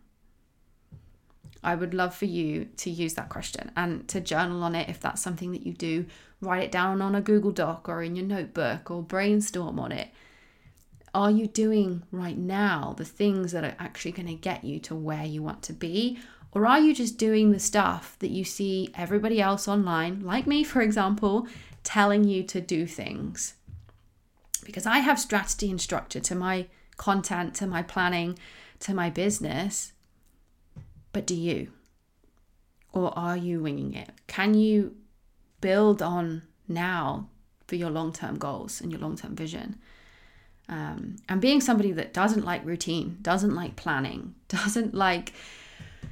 I 1.63 1.75
would 1.75 1.93
love 1.93 2.13
for 2.13 2.25
you 2.25 2.65
to 2.77 2.89
use 2.89 3.13
that 3.13 3.29
question 3.29 3.71
and 3.77 4.07
to 4.09 4.19
journal 4.19 4.63
on 4.63 4.75
it 4.75 4.89
if 4.89 4.99
that's 4.99 5.21
something 5.21 5.51
that 5.51 5.65
you 5.65 5.73
do. 5.73 6.05
Write 6.41 6.63
it 6.63 6.71
down 6.71 7.01
on 7.01 7.15
a 7.15 7.21
Google 7.21 7.51
Doc 7.51 7.87
or 7.87 8.03
in 8.03 8.15
your 8.15 8.25
notebook 8.25 8.91
or 8.91 9.01
brainstorm 9.01 9.79
on 9.79 9.93
it. 9.93 10.09
Are 11.13 11.31
you 11.31 11.47
doing 11.47 12.03
right 12.11 12.37
now 12.37 12.95
the 12.97 13.05
things 13.05 13.51
that 13.51 13.63
are 13.63 13.75
actually 13.79 14.11
going 14.11 14.27
to 14.27 14.33
get 14.33 14.63
you 14.63 14.79
to 14.79 14.95
where 14.95 15.23
you 15.23 15.41
want 15.41 15.61
to 15.63 15.73
be? 15.73 16.19
Or 16.51 16.65
are 16.65 16.79
you 16.79 16.93
just 16.93 17.17
doing 17.17 17.51
the 17.51 17.59
stuff 17.59 18.17
that 18.19 18.31
you 18.31 18.43
see 18.43 18.89
everybody 18.95 19.39
else 19.39 19.67
online, 19.67 20.19
like 20.21 20.45
me, 20.45 20.63
for 20.63 20.81
example, 20.81 21.47
telling 21.83 22.23
you 22.25 22.43
to 22.43 22.59
do 22.59 22.85
things? 22.85 23.53
Because 24.65 24.85
I 24.85 24.99
have 24.99 25.19
strategy 25.19 25.69
and 25.69 25.79
structure 25.79 26.19
to 26.19 26.35
my 26.35 26.67
content, 26.97 27.55
to 27.55 27.67
my 27.67 27.83
planning, 27.83 28.37
to 28.83 28.93
my 28.93 29.09
business. 29.09 29.93
But 31.11 31.25
do 31.25 31.35
you? 31.35 31.71
Or 32.91 33.17
are 33.17 33.37
you 33.37 33.61
winging 33.61 33.93
it? 33.93 34.09
Can 34.27 34.53
you 34.53 34.95
build 35.61 36.01
on 36.01 36.43
now 36.67 37.29
for 37.67 37.75
your 37.75 37.89
long 37.89 38.13
term 38.13 38.37
goals 38.37 38.81
and 38.81 38.91
your 38.91 39.01
long 39.01 39.17
term 39.17 39.35
vision? 39.35 39.77
Um, 40.69 41.17
and 41.27 41.41
being 41.41 41.59
somebody 41.59 41.91
that 41.91 42.13
doesn't 42.13 42.45
like 42.45 42.65
routine, 42.65 43.17
doesn't 43.21 43.53
like 43.53 43.75
planning, 43.75 44.35
doesn't 44.47 44.93
like 44.93 45.33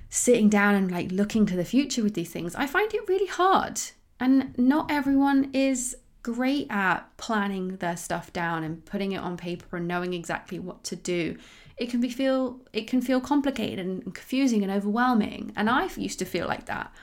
sitting 0.09 0.49
down 0.49 0.75
and 0.75 0.91
like 0.91 1.11
looking 1.11 1.45
to 1.45 1.55
the 1.55 1.65
future 1.65 2.03
with 2.03 2.15
these 2.15 2.31
things, 2.31 2.55
I 2.55 2.67
find 2.67 2.93
it 2.93 3.07
really 3.07 3.27
hard. 3.27 3.79
And 4.19 4.57
not 4.57 4.91
everyone 4.91 5.49
is 5.53 5.95
great 6.21 6.67
at 6.69 6.99
planning 7.17 7.77
their 7.77 7.97
stuff 7.97 8.31
down 8.31 8.63
and 8.63 8.85
putting 8.85 9.13
it 9.13 9.17
on 9.17 9.37
paper 9.37 9.77
and 9.77 9.87
knowing 9.87 10.13
exactly 10.13 10.59
what 10.59 10.83
to 10.83 10.95
do 10.95 11.35
it 11.77 11.89
can 11.89 12.01
be 12.01 12.09
feel 12.09 12.59
it 12.73 12.87
can 12.87 13.01
feel 13.01 13.21
complicated 13.21 13.79
and 13.85 14.13
confusing 14.13 14.63
and 14.63 14.71
overwhelming. 14.71 15.51
And 15.55 15.69
i 15.69 15.89
used 15.95 16.19
to 16.19 16.25
feel 16.25 16.47
like 16.47 16.65
that. 16.65 16.93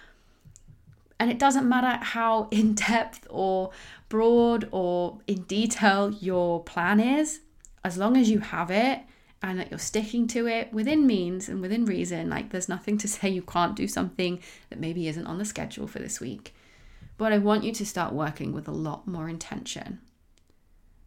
And 1.20 1.30
it 1.30 1.38
doesn't 1.38 1.68
matter 1.68 2.04
how 2.04 2.48
in 2.50 2.74
depth 2.74 3.26
or 3.30 3.70
broad 4.08 4.68
or 4.70 5.18
in 5.26 5.42
detail 5.42 6.12
your 6.12 6.62
plan 6.62 7.00
is 7.00 7.40
as 7.84 7.96
long 7.96 8.16
as 8.16 8.30
you 8.30 8.40
have 8.40 8.70
it 8.70 9.00
and 9.42 9.58
that 9.58 9.70
you're 9.70 9.78
sticking 9.78 10.26
to 10.26 10.46
it 10.46 10.72
within 10.72 11.06
means 11.06 11.48
and 11.48 11.60
within 11.60 11.84
reason 11.84 12.28
like 12.28 12.50
there's 12.50 12.68
nothing 12.68 12.98
to 12.98 13.08
say 13.14 13.28
you 13.28 13.42
can't 13.42 13.76
do 13.76 13.86
something 13.86 14.40
that 14.70 14.80
maybe 14.80 15.08
isn't 15.08 15.26
on 15.26 15.38
the 15.38 15.44
schedule 15.44 15.86
for 15.86 15.98
this 15.98 16.20
week. 16.20 16.54
But 17.16 17.32
i 17.32 17.38
want 17.38 17.64
you 17.64 17.72
to 17.72 17.86
start 17.86 18.12
working 18.12 18.52
with 18.52 18.68
a 18.68 18.72
lot 18.72 19.08
more 19.08 19.28
intention. 19.28 20.00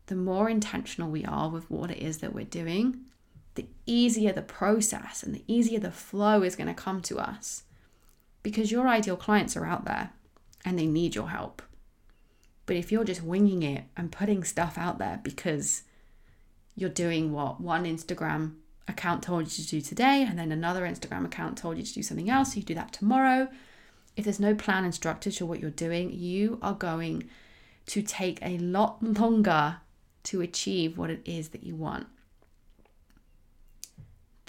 The 0.07 0.15
more 0.15 0.49
intentional 0.49 1.09
we 1.09 1.23
are 1.23 1.49
with 1.49 1.71
what 1.71 1.89
it 1.89 1.99
is 1.99 2.17
that 2.17 2.33
we're 2.33 2.43
doing 2.43 3.05
the 3.55 3.67
easier 3.85 4.31
the 4.31 4.41
process 4.41 5.23
and 5.23 5.35
the 5.35 5.43
easier 5.47 5.79
the 5.79 5.91
flow 5.91 6.43
is 6.43 6.55
going 6.55 6.67
to 6.67 6.73
come 6.73 7.01
to 7.01 7.19
us 7.19 7.63
because 8.43 8.71
your 8.71 8.87
ideal 8.87 9.17
clients 9.17 9.57
are 9.57 9.65
out 9.65 9.85
there 9.85 10.11
and 10.63 10.77
they 10.77 10.85
need 10.85 11.15
your 11.15 11.29
help. 11.29 11.61
But 12.65 12.75
if 12.75 12.91
you're 12.91 13.03
just 13.03 13.23
winging 13.23 13.63
it 13.63 13.85
and 13.97 14.11
putting 14.11 14.43
stuff 14.43 14.77
out 14.77 14.97
there 14.97 15.19
because 15.23 15.83
you're 16.75 16.89
doing 16.89 17.33
what 17.33 17.59
one 17.59 17.83
Instagram 17.83 18.55
account 18.87 19.23
told 19.23 19.43
you 19.43 19.63
to 19.63 19.69
do 19.69 19.81
today 19.81 20.25
and 20.27 20.39
then 20.39 20.51
another 20.51 20.83
Instagram 20.83 21.25
account 21.25 21.57
told 21.57 21.77
you 21.77 21.83
to 21.83 21.93
do 21.93 22.03
something 22.03 22.29
else, 22.29 22.53
so 22.53 22.57
you 22.57 22.63
do 22.63 22.75
that 22.75 22.93
tomorrow. 22.93 23.49
If 24.15 24.25
there's 24.25 24.39
no 24.39 24.55
plan 24.55 24.85
and 24.85 24.95
structure 24.95 25.31
to 25.31 25.45
what 25.45 25.59
you're 25.59 25.69
doing, 25.69 26.11
you 26.13 26.59
are 26.61 26.73
going 26.73 27.29
to 27.87 28.01
take 28.01 28.39
a 28.41 28.57
lot 28.57 29.01
longer 29.03 29.77
to 30.23 30.41
achieve 30.41 30.97
what 30.97 31.09
it 31.09 31.21
is 31.25 31.49
that 31.49 31.63
you 31.63 31.75
want 31.75 32.07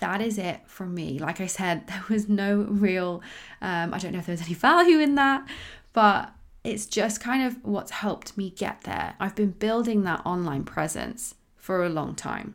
that 0.02 0.20
is 0.20 0.36
it 0.36 0.60
for 0.66 0.84
me. 0.84 1.18
Like 1.18 1.40
I 1.40 1.46
said, 1.46 1.86
there 1.86 2.04
was 2.10 2.28
no 2.28 2.66
real, 2.68 3.22
um, 3.62 3.94
I 3.94 3.98
don't 3.98 4.12
know 4.12 4.18
if 4.18 4.26
there's 4.26 4.42
any 4.42 4.54
value 4.54 4.98
in 4.98 5.14
that, 5.14 5.48
but 5.92 6.32
it's 6.64 6.86
just 6.86 7.20
kind 7.20 7.44
of 7.44 7.56
what's 7.64 7.92
helped 7.92 8.36
me 8.36 8.50
get 8.50 8.82
there. 8.82 9.14
I've 9.18 9.34
been 9.34 9.52
building 9.52 10.02
that 10.02 10.24
online 10.26 10.64
presence 10.64 11.36
for 11.56 11.84
a 11.84 11.88
long 11.88 12.14
time. 12.14 12.54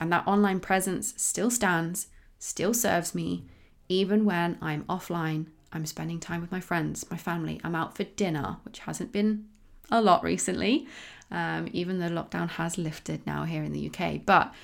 And 0.00 0.12
that 0.12 0.26
online 0.26 0.60
presence 0.60 1.14
still 1.16 1.50
stands, 1.50 2.06
still 2.38 2.72
serves 2.72 3.14
me, 3.14 3.44
even 3.88 4.24
when 4.24 4.56
I'm 4.62 4.84
offline, 4.84 5.46
I'm 5.72 5.86
spending 5.86 6.20
time 6.20 6.40
with 6.40 6.52
my 6.52 6.60
friends, 6.60 7.04
my 7.10 7.16
family, 7.16 7.60
I'm 7.64 7.74
out 7.74 7.96
for 7.96 8.04
dinner, 8.04 8.58
which 8.64 8.80
hasn't 8.80 9.12
been 9.12 9.46
a 9.90 10.00
lot 10.00 10.22
recently, 10.22 10.86
um, 11.30 11.68
even 11.72 11.98
though 11.98 12.08
lockdown 12.08 12.50
has 12.50 12.78
lifted 12.78 13.26
now 13.26 13.44
here 13.44 13.64
in 13.64 13.72
the 13.72 13.90
UK. 13.90 14.20
But 14.24 14.54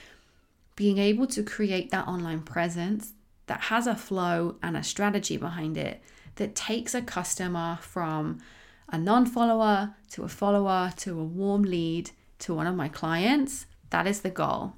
being 0.76 0.98
able 0.98 1.26
to 1.28 1.42
create 1.42 1.90
that 1.90 2.06
online 2.06 2.42
presence 2.42 3.12
that 3.46 3.62
has 3.62 3.86
a 3.86 3.94
flow 3.94 4.56
and 4.62 4.76
a 4.76 4.82
strategy 4.82 5.36
behind 5.36 5.76
it 5.76 6.02
that 6.36 6.54
takes 6.54 6.94
a 6.94 7.02
customer 7.02 7.78
from 7.80 8.38
a 8.90 8.98
non 8.98 9.26
follower 9.26 9.94
to 10.10 10.22
a 10.22 10.28
follower 10.28 10.92
to 10.96 11.18
a 11.18 11.24
warm 11.24 11.62
lead 11.62 12.10
to 12.40 12.54
one 12.54 12.66
of 12.66 12.74
my 12.74 12.88
clients, 12.88 13.66
that 13.90 14.06
is 14.06 14.20
the 14.20 14.30
goal. 14.30 14.74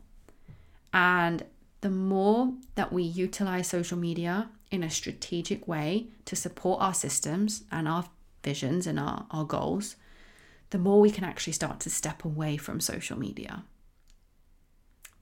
And 0.93 1.45
the 1.81 1.91
more 1.91 2.53
that 2.75 2.93
we 2.93 3.03
utilize 3.03 3.69
social 3.69 3.99
media 3.99 4.51
in 4.71 4.83
a 4.83 4.91
strategic 4.91 5.67
way 5.67 6.09
to 6.25 6.37
support 6.37 6.81
our 6.81 6.95
systems 6.95 7.65
and 7.71 7.89
our 7.89 8.07
visions 8.43 8.87
and 8.87 8.99
our, 8.99 9.27
our 9.31 9.45
goals, 9.45 9.97
the 10.71 10.79
more 10.79 11.01
we 11.01 11.11
can 11.11 11.25
actually 11.25 11.53
start 11.53 11.81
to 11.81 11.91
step 11.91 12.25
away 12.25 12.57
from 12.57 12.81
social 12.81 13.19
media. 13.19 13.65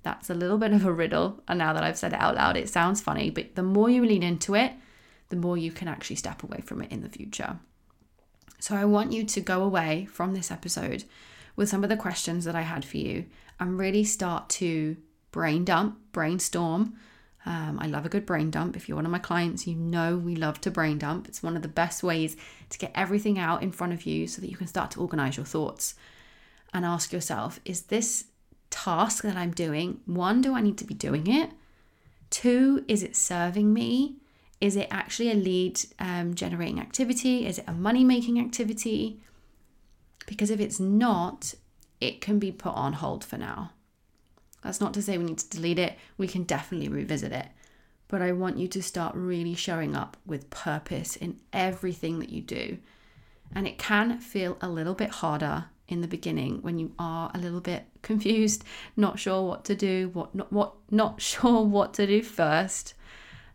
That's 0.04 0.30
a 0.30 0.34
little 0.34 0.58
bit 0.58 0.72
of 0.72 0.84
a 0.86 0.92
riddle. 0.92 1.42
And 1.48 1.58
now 1.58 1.72
that 1.72 1.82
I've 1.82 1.98
said 1.98 2.12
it 2.12 2.20
out 2.20 2.36
loud, 2.36 2.56
it 2.56 2.68
sounds 2.68 3.00
funny, 3.00 3.30
but 3.30 3.56
the 3.56 3.62
more 3.64 3.90
you 3.90 4.04
lean 4.04 4.22
into 4.22 4.54
it, 4.54 4.72
the 5.30 5.36
more 5.36 5.56
you 5.56 5.72
can 5.72 5.88
actually 5.88 6.16
step 6.16 6.44
away 6.44 6.60
from 6.64 6.80
it 6.82 6.92
in 6.92 7.00
the 7.00 7.08
future. 7.08 7.58
So 8.60 8.76
I 8.76 8.84
want 8.84 9.12
you 9.12 9.24
to 9.24 9.40
go 9.40 9.64
away 9.64 10.06
from 10.10 10.34
this 10.34 10.50
episode 10.50 11.04
with 11.56 11.68
some 11.68 11.82
of 11.82 11.90
the 11.90 11.96
questions 11.96 12.44
that 12.44 12.54
I 12.54 12.62
had 12.62 12.84
for 12.84 12.98
you 12.98 13.26
and 13.58 13.78
really 13.78 14.04
start 14.04 14.48
to 14.50 14.96
brain 15.32 15.64
dump, 15.64 15.98
brainstorm 16.12 16.94
Um, 17.46 17.78
I 17.78 17.86
love 17.88 18.06
a 18.06 18.08
good 18.08 18.24
brain 18.24 18.50
dump. 18.50 18.74
If 18.76 18.88
you're 18.88 18.96
one 18.96 19.04
of 19.04 19.12
my 19.12 19.18
clients, 19.18 19.66
you 19.66 19.74
know 19.74 20.16
we 20.16 20.34
love 20.34 20.60
to 20.62 20.70
brain 20.70 20.98
dump. 20.98 21.28
It's 21.28 21.42
one 21.42 21.56
of 21.56 21.62
the 21.62 21.68
best 21.68 22.02
ways 22.02 22.36
to 22.70 22.78
get 22.78 22.92
everything 22.94 23.38
out 23.38 23.62
in 23.62 23.70
front 23.70 23.92
of 23.92 24.06
you 24.06 24.26
so 24.26 24.40
that 24.40 24.50
you 24.50 24.56
can 24.56 24.66
start 24.66 24.90
to 24.92 25.00
organize 25.00 25.36
your 25.36 25.46
thoughts 25.46 25.94
and 26.72 26.84
ask 26.84 27.12
yourself 27.12 27.60
is 27.64 27.82
this 27.82 28.24
task 28.74 29.22
that 29.22 29.36
I'm 29.36 29.52
doing, 29.52 30.00
one, 30.04 30.40
do 30.40 30.52
I 30.54 30.60
need 30.60 30.76
to 30.78 30.84
be 30.84 30.94
doing 30.94 31.28
it? 31.28 31.50
Two, 32.28 32.84
is 32.88 33.04
it 33.04 33.14
serving 33.14 33.72
me? 33.72 34.16
Is 34.60 34.74
it 34.74 34.88
actually 34.90 35.30
a 35.30 35.34
lead 35.34 35.80
um, 36.00 36.34
generating 36.34 36.80
activity? 36.80 37.46
Is 37.46 37.58
it 37.58 37.68
a 37.68 37.72
money 37.72 38.02
making 38.02 38.40
activity? 38.40 39.20
Because 40.26 40.50
if 40.50 40.58
it's 40.58 40.80
not, 40.80 41.54
it 42.00 42.20
can 42.20 42.40
be 42.40 42.50
put 42.50 42.74
on 42.74 42.94
hold 42.94 43.22
for 43.22 43.38
now. 43.38 43.70
That's 44.62 44.80
not 44.80 44.92
to 44.94 45.02
say 45.02 45.18
we 45.18 45.24
need 45.24 45.38
to 45.38 45.50
delete 45.50 45.78
it, 45.78 45.96
we 46.18 46.26
can 46.26 46.42
definitely 46.42 46.88
revisit 46.88 47.30
it. 47.30 47.46
But 48.08 48.22
I 48.22 48.32
want 48.32 48.58
you 48.58 48.66
to 48.68 48.82
start 48.82 49.14
really 49.14 49.54
showing 49.54 49.94
up 49.94 50.16
with 50.26 50.50
purpose 50.50 51.14
in 51.14 51.38
everything 51.52 52.18
that 52.18 52.30
you 52.30 52.42
do. 52.42 52.78
And 53.54 53.68
it 53.68 53.78
can 53.78 54.18
feel 54.18 54.56
a 54.60 54.68
little 54.68 54.94
bit 54.94 55.10
harder 55.10 55.66
in 55.88 56.00
the 56.00 56.08
beginning 56.08 56.62
when 56.62 56.78
you 56.78 56.92
are 56.98 57.30
a 57.34 57.38
little 57.38 57.60
bit 57.60 57.84
confused, 58.02 58.64
not 58.96 59.18
sure 59.18 59.42
what 59.42 59.64
to 59.66 59.74
do, 59.74 60.10
what 60.12 60.34
not 60.34 60.52
what 60.52 60.74
not 60.90 61.20
sure 61.30 61.62
what 61.62 61.94
to 61.94 62.06
do 62.06 62.22
first. 62.22 62.94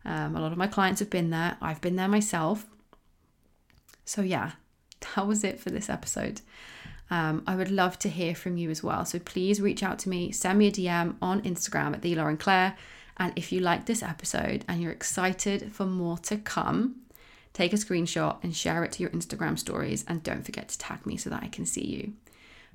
Um, 0.06 0.36
a 0.36 0.42
lot 0.42 0.52
of 0.52 0.58
my 0.58 0.68
clients 0.68 1.00
have 1.00 1.10
been 1.10 1.30
there. 1.30 1.58
I've 1.62 1.82
been 1.82 1.96
there 1.96 2.08
myself. 2.08 2.66
So 4.06 4.22
yeah, 4.22 4.52
that 5.16 5.28
was 5.28 5.44
it 5.44 5.60
for 5.60 5.70
this 5.70 5.90
episode. 5.90 6.42
Um, 7.12 7.44
I 7.48 7.56
would 7.56 7.72
love 7.72 7.98
to 8.00 8.10
hear 8.10 8.36
from 8.36 8.58
you 8.58 8.70
as 8.70 8.84
well. 8.84 9.04
So 9.04 9.18
please 9.18 9.60
reach 9.60 9.82
out 9.82 9.98
to 10.00 10.10
me, 10.10 10.32
send 10.32 10.60
me 10.60 10.68
a 10.68 10.72
DM 10.72 11.16
on 11.22 11.42
Instagram 11.42 11.94
at 11.94 12.04
the 12.04 12.16
Lauren 12.16 12.38
Claire. 12.38 12.78
And 13.18 13.34
if 13.36 13.52
you 13.52 13.60
like 13.60 13.86
this 13.86 14.04
episode 14.04 14.64
and 14.68 14.82
you're 14.82 14.92
excited 14.92 15.72
for 15.74 15.86
more 15.86 16.20
to 16.20 16.38
come, 16.38 16.98
take 17.60 17.74
a 17.74 17.76
screenshot 17.76 18.38
and 18.42 18.56
share 18.56 18.86
it 18.86 18.94
to 18.94 19.04
your 19.04 19.10
Instagram 19.12 19.60
stories. 19.60 20.06
And 20.08 20.24
don't 20.24 20.46
forget 20.46 20.70
to 20.70 20.78
tag 20.78 21.06
me 21.06 21.18
so 21.18 21.30
that 21.30 21.44
I 21.44 21.48
can 21.48 21.66
see 21.66 21.86
you. 21.86 22.14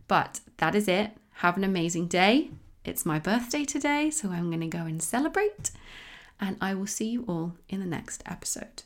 But 0.09 0.41
that 0.59 0.75
is 0.75 0.89
it. 0.89 1.13
Have 1.37 1.57
an 1.57 1.65
amazing 1.65 2.09
day. 2.09 2.51
It's 2.85 3.07
my 3.07 3.19
birthday 3.19 3.65
today, 3.65 4.11
so 4.11 4.29
I'm 4.29 4.51
going 4.51 4.61
to 4.61 4.67
go 4.67 4.85
and 4.85 5.03
celebrate. 5.03 5.71
And 6.39 6.59
I 6.61 6.75
will 6.75 6.87
see 6.87 7.09
you 7.09 7.25
all 7.27 7.55
in 7.71 7.81
the 7.81 7.87
next 7.87 8.23
episode 8.27 8.83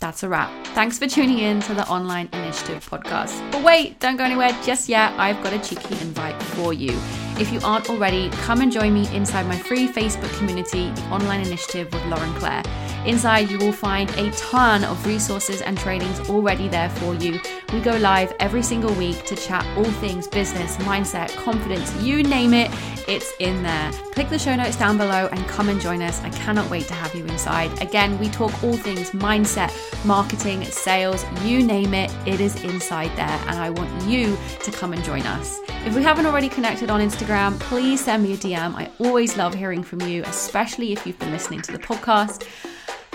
that's 0.00 0.22
a 0.22 0.28
wrap. 0.28 0.50
Thanks 0.68 0.98
for 0.98 1.06
tuning 1.06 1.38
in 1.38 1.60
to 1.60 1.74
the 1.74 1.86
Online 1.88 2.28
Initiative 2.32 2.88
podcast. 2.88 3.50
But 3.50 3.62
wait, 3.62 3.98
don't 3.98 4.16
go 4.16 4.24
anywhere 4.24 4.50
just 4.62 4.88
yet. 4.88 5.12
I've 5.18 5.42
got 5.42 5.52
a 5.52 5.58
cheeky 5.58 5.98
invite 6.00 6.40
for 6.42 6.72
you. 6.72 6.90
If 7.38 7.52
you 7.52 7.60
aren't 7.64 7.90
already, 7.90 8.30
come 8.30 8.60
and 8.60 8.70
join 8.70 8.92
me 8.94 9.08
inside 9.14 9.46
my 9.46 9.56
free 9.56 9.88
Facebook 9.88 10.36
community, 10.38 10.90
The 10.90 11.02
Online 11.04 11.40
Initiative 11.40 11.92
with 11.92 12.04
Lauren 12.06 12.32
Claire. 12.34 12.62
Inside, 13.06 13.50
you 13.50 13.58
will 13.58 13.72
find 13.72 14.10
a 14.18 14.32
ton 14.32 14.82
of 14.82 15.06
resources 15.06 15.62
and 15.62 15.78
trainings 15.78 16.28
already 16.28 16.66
there 16.66 16.90
for 16.90 17.14
you. 17.14 17.40
We 17.72 17.80
go 17.80 17.96
live 17.98 18.34
every 18.40 18.64
single 18.64 18.92
week 18.94 19.24
to 19.26 19.36
chat 19.36 19.64
all 19.76 19.84
things 19.84 20.26
business, 20.26 20.76
mindset, 20.78 21.34
confidence, 21.36 21.94
you 22.02 22.24
name 22.24 22.52
it, 22.52 22.68
it's 23.06 23.32
in 23.38 23.62
there. 23.62 23.92
Click 24.10 24.28
the 24.28 24.38
show 24.40 24.56
notes 24.56 24.76
down 24.76 24.98
below 24.98 25.28
and 25.30 25.46
come 25.46 25.68
and 25.68 25.80
join 25.80 26.02
us. 26.02 26.20
I 26.22 26.30
cannot 26.30 26.68
wait 26.68 26.88
to 26.88 26.94
have 26.94 27.14
you 27.14 27.24
inside. 27.26 27.80
Again, 27.80 28.18
we 28.18 28.28
talk 28.28 28.52
all 28.64 28.76
things 28.76 29.10
mindset, 29.10 29.72
marketing, 30.04 30.64
sales, 30.64 31.24
you 31.44 31.62
name 31.62 31.94
it, 31.94 32.12
it 32.26 32.40
is 32.40 32.60
inside 32.64 33.16
there. 33.16 33.40
And 33.46 33.56
I 33.56 33.70
want 33.70 34.02
you 34.02 34.36
to 34.64 34.72
come 34.72 34.92
and 34.92 35.04
join 35.04 35.22
us. 35.22 35.60
If 35.86 35.94
we 35.94 36.02
haven't 36.02 36.26
already 36.26 36.48
connected 36.48 36.90
on 36.90 37.00
Instagram, 37.00 37.60
please 37.60 38.04
send 38.04 38.24
me 38.24 38.32
a 38.32 38.36
DM. 38.36 38.74
I 38.74 38.90
always 38.98 39.36
love 39.36 39.54
hearing 39.54 39.84
from 39.84 40.00
you, 40.00 40.24
especially 40.24 40.92
if 40.92 41.06
you've 41.06 41.18
been 41.20 41.30
listening 41.30 41.62
to 41.62 41.70
the 41.70 41.78
podcast. 41.78 42.48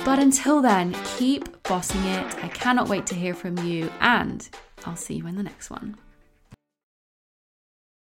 But 0.04 0.18
until 0.18 0.62
then, 0.62 0.96
keep 1.18 1.62
bossing 1.64 2.04
it. 2.04 2.44
I 2.44 2.48
cannot 2.48 2.90
wait 2.90 3.06
to 3.08 3.16
hear 3.16 3.34
from 3.36 3.58
you, 3.60 3.92
and 4.00 4.50
I'll 4.86 4.96
see 4.96 5.14
you 5.14 5.28
in 5.28 5.36
the 5.36 5.44
next 5.44 5.70
one. 5.70 5.96